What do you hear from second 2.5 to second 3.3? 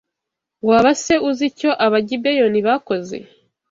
bakoze